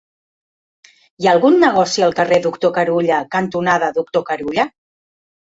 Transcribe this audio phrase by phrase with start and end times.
[1.23, 4.69] Hi ha algun negoci al carrer Doctor Carulla cantonada Doctor Carulla?